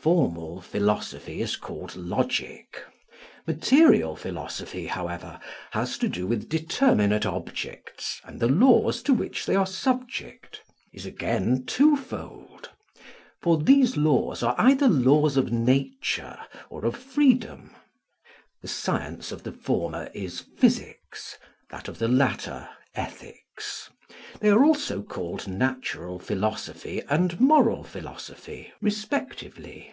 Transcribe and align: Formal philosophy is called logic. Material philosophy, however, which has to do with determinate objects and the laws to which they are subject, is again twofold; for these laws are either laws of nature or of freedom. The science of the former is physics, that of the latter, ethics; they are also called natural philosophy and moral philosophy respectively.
Formal 0.00 0.60
philosophy 0.62 1.42
is 1.42 1.56
called 1.56 1.94
logic. 1.96 2.82
Material 3.48 4.14
philosophy, 4.14 4.86
however, 4.86 5.38
which 5.40 5.48
has 5.72 5.98
to 5.98 6.08
do 6.08 6.24
with 6.24 6.48
determinate 6.48 7.26
objects 7.26 8.20
and 8.24 8.38
the 8.38 8.46
laws 8.48 9.02
to 9.02 9.12
which 9.12 9.44
they 9.44 9.54
are 9.56 9.66
subject, 9.66 10.62
is 10.92 11.04
again 11.04 11.64
twofold; 11.66 12.70
for 13.42 13.58
these 13.60 13.96
laws 13.96 14.40
are 14.42 14.54
either 14.56 14.86
laws 14.88 15.36
of 15.36 15.50
nature 15.52 16.38
or 16.70 16.84
of 16.86 16.96
freedom. 16.96 17.74
The 18.62 18.68
science 18.68 19.30
of 19.32 19.42
the 19.42 19.52
former 19.52 20.10
is 20.14 20.38
physics, 20.56 21.36
that 21.70 21.88
of 21.88 21.98
the 21.98 22.06
latter, 22.08 22.68
ethics; 22.94 23.90
they 24.40 24.48
are 24.48 24.64
also 24.64 25.02
called 25.02 25.48
natural 25.48 26.18
philosophy 26.18 27.02
and 27.08 27.38
moral 27.40 27.82
philosophy 27.82 28.72
respectively. 28.80 29.92